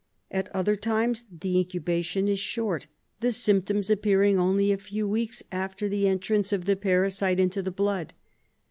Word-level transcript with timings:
At 0.31 0.49
other 0.55 0.75
times 0.75 1.25
the 1.29 1.59
incubation 1.59 2.27
is 2.27 2.39
short, 2.39 2.87
the 3.19 3.31
symptoms 3.31 3.91
appearing 3.91 4.39
only 4.39 4.71
a 4.71 4.77
few 4.79 5.07
weeks 5.07 5.43
after 5.51 5.87
the 5.87 6.07
entrance 6.07 6.51
of 6.51 6.65
the 6.65 6.75
parasite 6.75 7.39
into 7.39 7.61
the 7.61 7.69
blood. 7.69 8.15